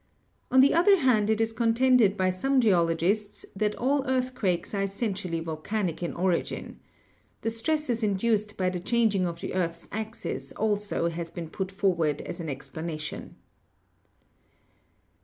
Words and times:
On 0.49 0.61
the 0.61 0.73
other 0.73 0.97
hand, 0.97 1.29
it 1.29 1.39
is 1.39 1.53
contended 1.53 2.17
by 2.17 2.31
some 2.31 2.59
geologists 2.59 3.45
that 3.55 3.75
all 3.75 4.03
earth 4.07 4.33
quakes 4.33 4.73
are 4.73 4.81
essentially 4.81 5.39
volcanic 5.39 6.01
in 6.01 6.11
origin. 6.15 6.79
The 7.41 7.51
stresses 7.51 8.01
in 8.01 8.15
duced 8.15 8.57
by 8.57 8.71
the 8.71 8.79
changing 8.79 9.27
of 9.27 9.41
the 9.41 9.53
earth's 9.53 9.87
axis 9.91 10.51
also 10.53 11.09
has 11.09 11.29
been 11.29 11.51
put 11.51 11.71
forward 11.71 12.23
as 12.23 12.39
an 12.39 12.49
explanation. 12.49 13.35